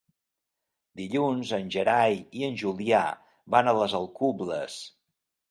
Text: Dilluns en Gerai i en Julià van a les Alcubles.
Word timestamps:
Dilluns 1.01 1.51
en 1.57 1.69
Gerai 1.75 2.17
i 2.41 2.47
en 2.49 2.57
Julià 2.63 3.03
van 3.57 3.71
a 3.71 3.77
les 3.83 3.95
Alcubles. 4.01 4.81